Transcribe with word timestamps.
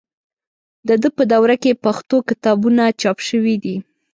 د 0.87 0.89
ده 1.01 1.09
په 1.17 1.23
دوره 1.31 1.55
کې 1.63 1.81
پښتو 1.85 2.17
کتابونه 2.29 2.83
چاپ 3.01 3.17
شوي 3.29 3.55
دي. 3.63 3.75